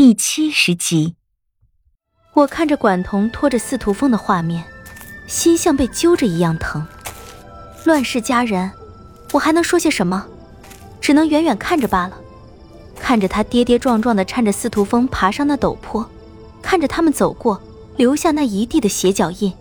[0.00, 1.14] 第七十集，
[2.32, 4.64] 我看着管彤拖着司徒风的画面，
[5.26, 6.86] 心像被揪着一样疼。
[7.84, 8.70] 乱世佳人，
[9.32, 10.26] 我还能说些什么？
[11.02, 12.16] 只能远远看着罢了。
[12.98, 16.08] 看着他跌跌撞撞的搀着司徒风爬上那陡坡，
[16.62, 17.60] 看着他们走过，
[17.98, 19.52] 留下那一地的血脚印。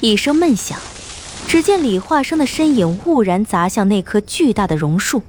[0.00, 0.78] 一声闷响，
[1.46, 5.22] 只见李化生的身影兀然砸向那棵巨大的榕树，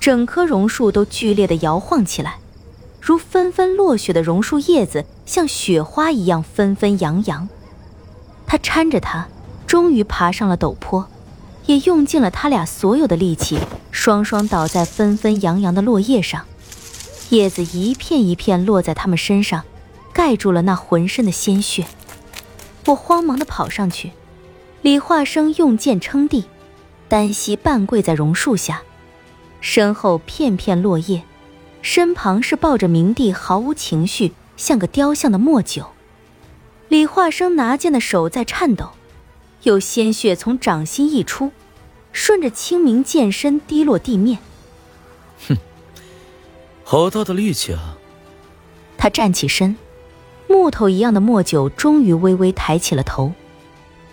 [0.00, 2.38] 整棵榕树都剧烈的摇晃起来。
[3.06, 7.46] 如纷纷落雪的榕树叶子，像雪花一样纷纷扬扬。
[8.46, 9.28] 他搀着他，
[9.66, 11.06] 终于爬上了陡坡，
[11.66, 13.58] 也用尽了他俩所有的力气，
[13.90, 16.46] 双双倒在纷纷扬扬的落叶上。
[17.28, 19.64] 叶子一片一片落在他们身上，
[20.14, 21.84] 盖住了那浑身的鲜血。
[22.86, 24.12] 我慌忙地跑上去，
[24.80, 26.46] 李化生用剑撑地，
[27.08, 28.80] 单膝半跪在榕树下，
[29.60, 31.22] 身后片片落叶。
[31.84, 35.88] 身旁是抱着明帝毫无情绪，像个雕像的莫九。
[36.88, 38.92] 李化生拿剑的手在颤抖，
[39.64, 41.52] 有鲜血从掌心溢出，
[42.10, 44.38] 顺着清明剑身滴落地面。
[45.46, 45.58] 哼，
[46.84, 47.98] 好大的力气啊！
[48.96, 49.76] 他站起身，
[50.48, 53.34] 木头一样的莫九终于微微抬起了头，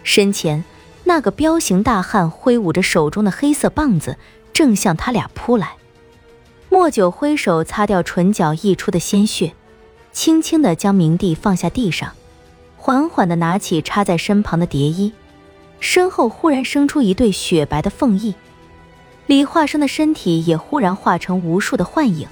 [0.03, 0.65] 身前
[1.05, 4.17] 那个彪形大汉挥舞着手中的黑色棒子，
[4.51, 5.77] 正向他俩扑来。
[6.73, 9.51] 莫九挥手擦掉唇角溢出的鲜血，
[10.13, 12.13] 轻轻地将明帝放下地上，
[12.77, 15.11] 缓缓地拿起插在身旁的蝶衣，
[15.81, 18.35] 身后忽然生出一对雪白的凤翼，
[19.27, 22.25] 李化生的身体也忽然化成无数的幻影，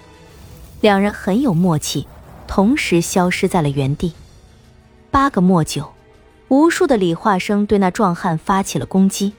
[0.80, 2.08] 两人很有默契，
[2.48, 4.14] 同时消失在了原地。
[5.12, 5.92] 八个莫九，
[6.48, 9.34] 无数的李化生对那壮汉发起了攻击，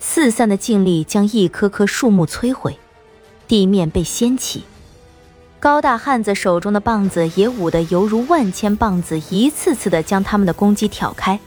[0.00, 2.78] 四散的劲力将一棵棵树木摧毁。
[3.52, 4.62] 地面被掀起，
[5.60, 11.38] 高大汉子手中的棒子也舞得犹如万千棒子，一次次的将他们的攻击挑开，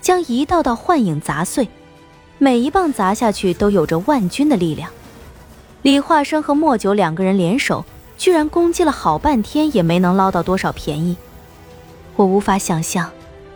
[0.00, 1.68] 将一道道幻影砸碎。
[2.38, 4.88] 每一棒砸下去都有着万钧的力量。
[5.82, 7.84] 李化生和莫九两个人联手，
[8.16, 11.16] 居然攻击了好半天，也没能捞到多少便宜。
[12.14, 13.10] 我无法想象，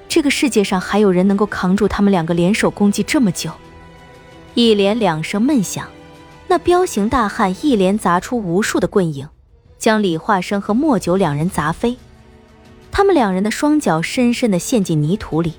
[0.09, 3.53] 这个世界上还有人能够扛住他们两个联手攻击这么久。
[4.55, 5.87] 一连两声闷响。
[6.53, 9.27] 那彪形大汉一连砸出无数的棍影，
[9.79, 11.97] 将李化生和莫九两人砸飞。
[12.91, 15.55] 他们两人的双脚深深地陷进泥土里，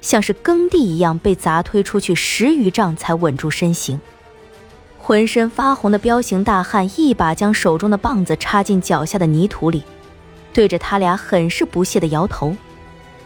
[0.00, 4.00] 像是耕地一样被砸推出去十余丈才稳住身形。
[4.98, 9.82] 浑身发红的彪形大汉一把将手中的棒子插进脚下的泥土里，
[10.54, 12.56] 对着他俩很是不屑地摇头，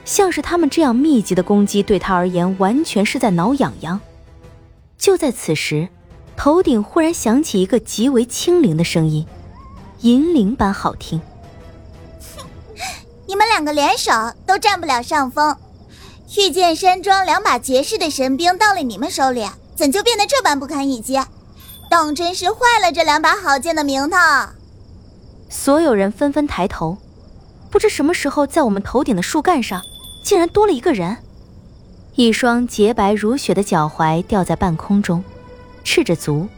[0.05, 4.01] 像是他们这样密集的攻击对他而言完全是在挠痒痒。
[4.99, 5.89] 就在此时。
[6.37, 9.27] 头顶忽然响起一个极为清灵的声音，
[10.01, 11.21] 银铃般好听。
[13.27, 14.13] 你们两个联手
[14.47, 15.57] 都占不了上风，
[16.37, 21.19] 御剑山庄两把绝世的神兵到了你们手里，怎就变得这般不堪一击？
[21.89, 24.17] 当真是坏了这两把好剑的名头。
[25.49, 26.99] 所有人纷纷抬头，
[27.71, 29.81] 不知什么时候，在我们头顶的树干上，
[30.25, 31.19] 竟然多了一个人，
[32.17, 35.23] 一双洁白如雪的脚踝吊在半空中。
[35.85, 36.49] 赤着足，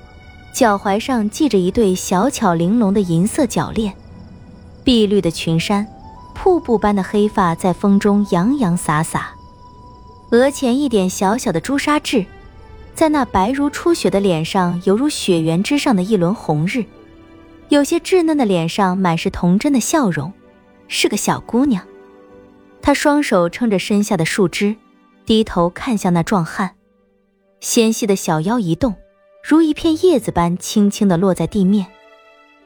[0.53, 3.94] 脚踝上系着一对小巧玲珑的银色脚链，
[4.82, 5.87] 碧绿的裙衫，
[6.32, 9.34] 瀑布般的黑发在风中洋洋洒洒，
[10.31, 12.25] 额前一点小小的朱砂痣，
[12.94, 16.84] 在那白如初雪的脸上，犹如雪原之上的一轮红日。
[17.69, 20.32] 有些稚嫩的脸上满是童真的笑容，
[20.86, 21.84] 是个小姑娘。
[22.81, 24.76] 她双手撑着身下的树枝，
[25.26, 26.76] 低头看向那壮汉，
[27.60, 28.94] 纤细的小腰一动。
[29.49, 31.87] 如一片叶子般轻轻地落在地面，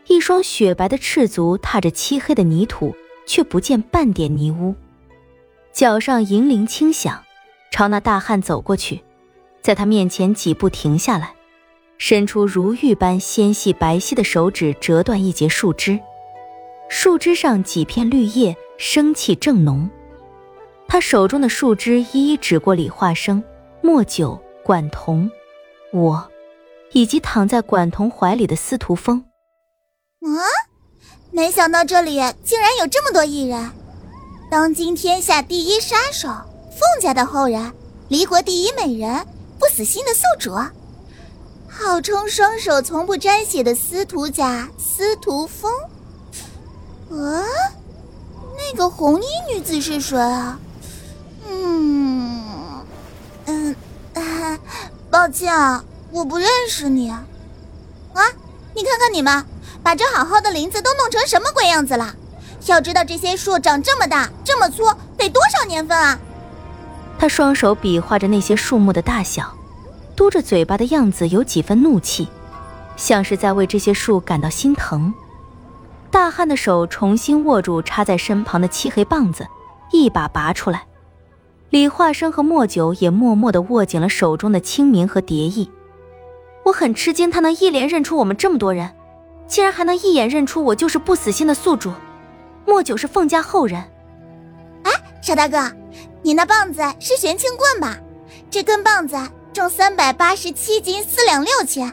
[0.06, 2.96] 一双雪白的赤足踏着漆黑的泥土，
[3.26, 4.74] 却不见半点泥污。
[5.74, 7.22] 脚上银铃轻响，
[7.70, 9.02] 朝那大汉走过去，
[9.60, 11.34] 在他面前几步停下来，
[11.98, 16.00] 伸出如玉般纤细白皙的手指，折断一截树枝。
[16.88, 19.86] 树枝上几片绿叶，生气正浓。
[20.88, 23.44] 他手中的树枝一一指过李化生、
[23.82, 25.30] 莫九、管彤，
[25.92, 26.29] 我。
[26.92, 29.24] 以及躺在管彤怀里的司徒风，
[30.22, 30.42] 啊！
[31.32, 33.70] 没想到这里竟然有这么多艺人，
[34.50, 37.72] 当今天下第一杀手，凤家的后人，
[38.08, 39.24] 离国第一美人，
[39.58, 40.52] 不死心的宿主，
[41.68, 45.72] 号称双手从不沾血的司徒家司徒风。
[47.10, 47.46] 啊，
[48.56, 50.58] 那个红衣女子是谁啊？
[51.48, 52.84] 嗯
[53.46, 53.76] 嗯，
[55.10, 55.84] 抱歉啊。
[56.12, 57.24] 我不认识你，啊！
[58.14, 58.22] 啊
[58.74, 59.44] 你看看你们，
[59.82, 62.14] 把这好好的林子都弄成什么鬼样子了？
[62.66, 64.84] 要知道这些树长这么大、这么粗，
[65.16, 66.18] 得多少年份啊！
[67.18, 69.54] 他双手比划着那些树木的大小，
[70.16, 72.28] 嘟着嘴巴的样子有几分怒气，
[72.96, 75.12] 像是在为这些树感到心疼。
[76.10, 79.46] 大汉的手重新握住插在身旁的漆黑棒子，
[79.92, 80.86] 一把拔出来。
[81.70, 85.70] 李化生和莫九也默默地握紧了手中的清明和蝶翼。
[86.64, 88.90] 我很吃惊，他能一连认出我们这么多人，
[89.46, 91.92] 竟然还能一眼认出我就是不死心的宿主。
[92.66, 93.82] 莫九是凤家后人。
[94.84, 94.92] 哎，
[95.22, 95.70] 傻大哥，
[96.22, 97.98] 你那棒子是玄清棍吧？
[98.50, 99.16] 这根棒子
[99.52, 101.92] 重三百八十七斤四两六钱，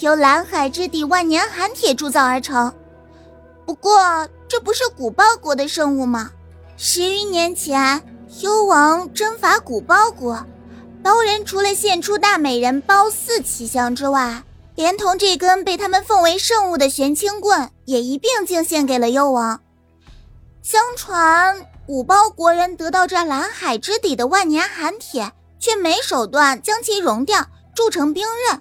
[0.00, 2.72] 由蓝海之底万年寒铁铸造而成。
[3.64, 6.30] 不过，这不是古包国的圣物吗？
[6.76, 8.02] 十余年前。
[8.42, 10.44] 幽王征伐古包国，
[11.06, 14.42] 包人除了献出大美人褒姒奇香之外，
[14.74, 19.60] 连同这根被他们奉为圣物的玄清棍也一并敬献给了幽王。
[20.64, 28.60] 相传五包国人得到这蓝海之底的万年寒铁，却没手段将其融掉，铸成兵刃，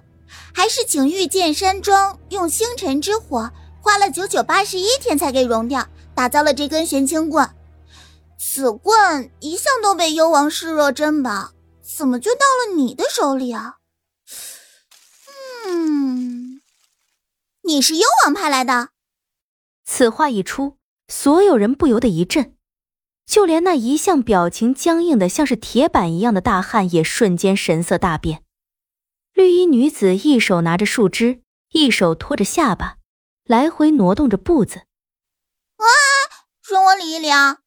[0.54, 3.50] 还是请御剑山庄用星辰之火，
[3.82, 7.50] 花了九九八十一天才给融掉，打造了这根玄清棍。
[8.38, 11.50] 此棍一向都被幽王视若珍宝，
[11.86, 13.78] 怎么就到了你的手里啊？
[15.68, 16.62] 嗯，
[17.62, 18.90] 你是幽王派来的？
[19.86, 20.78] 此话一出，
[21.08, 22.58] 所有人不由得一震，
[23.28, 28.44] 就连那一向表情僵硬的像是铁板一样的大汉也瞬间神色大变。
[29.34, 32.98] 绿衣女子一手拿着树枝，一手托着下巴，
[33.44, 34.80] 来回挪动着步子。
[35.76, 35.86] 啊，
[36.68, 37.60] 容我理一理啊！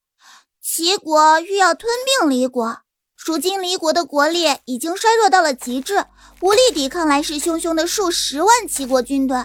[0.60, 2.82] 齐国欲要吞并离国，
[3.28, 6.02] 如今离国的国力已经衰弱到了极致，
[6.40, 9.44] 无力抵抗来势汹汹的数十万齐国军队。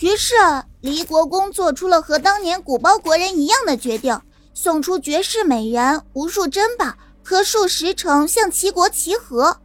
[0.00, 0.34] 于是，
[0.82, 4.20] 离国公做出了和当年古包国人一样的决定，
[4.52, 6.92] 送出绝世美人、无数珍宝
[7.24, 9.56] 和数十城向齐国齐和。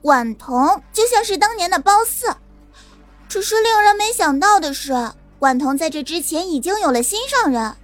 [0.00, 2.36] 管彤就像是当年的褒姒，
[3.28, 5.10] 只是令人没想到的是，
[5.40, 7.74] 管彤在这之前已经有了心上人。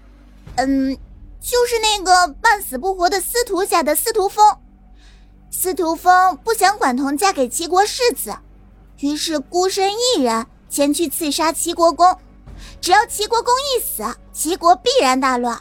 [0.55, 0.97] 嗯。
[1.41, 4.59] 就是那个半死不活的司徒家的司徒风，
[5.51, 8.37] 司徒风不想管彤嫁给齐国世子，
[9.01, 12.17] 于是孤身一人前去刺杀齐国公。
[12.81, 15.61] 只要齐国公一死，齐国必然大乱。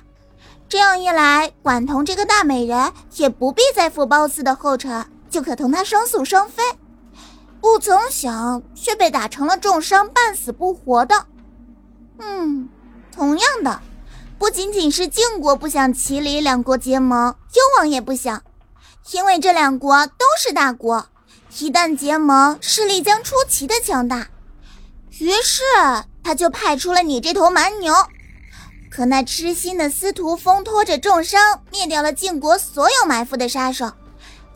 [0.70, 6.62] 这样一来，管彤这个大美人也不必再负褒姒的后尘，就可同他双宿双飞。
[7.62, 11.26] 不曾想，却被打成了重伤，半死不活的。
[12.20, 12.70] 嗯，
[13.12, 13.80] 同样的。
[14.38, 18.44] 不仅仅是晋国不想齐离两国结盟，幽王也不想，
[19.12, 21.08] 因为这两国都是大国，
[21.60, 24.28] 一旦结盟，势力将出奇的强大。
[25.20, 25.64] 于是
[26.24, 27.94] 他就派出了你这头蛮牛。
[28.92, 33.92] 可那痴心的司徒风拖着重伤，灭掉了晋国所有埋伏的杀手，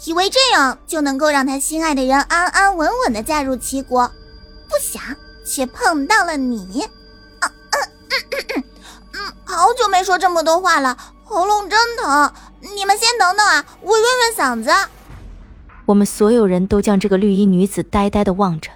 [0.05, 4.11] 以为这样就能够让他心爱的人安安稳稳的嫁入齐国，
[4.67, 5.01] 不想
[5.45, 6.83] 却碰到了你。
[7.39, 8.63] 啊嗯嗯嗯。
[9.45, 12.33] 好久没说这么多话了，喉咙真疼。
[12.61, 14.71] 你们先等等啊，我润润嗓子。
[15.87, 18.71] 我们所有人都将这个绿衣女子呆呆的望着。